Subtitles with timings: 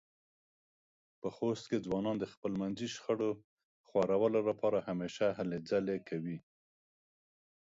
[1.21, 3.31] په خوست کې ځوانان د خپلمنځې شخړو
[3.87, 6.37] خوارولو لپاره همېشه هلې ځلې کوي.